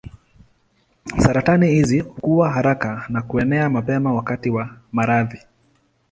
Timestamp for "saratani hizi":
1.17-1.99